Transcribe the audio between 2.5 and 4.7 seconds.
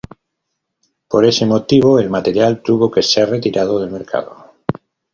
tuvo que ser retirado del mercado.